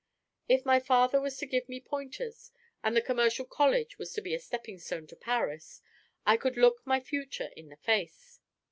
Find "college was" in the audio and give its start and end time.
3.45-4.11